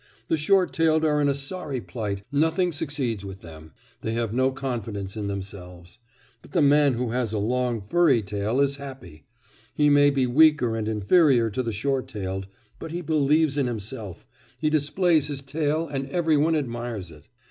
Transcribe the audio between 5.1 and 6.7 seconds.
in themselves. But the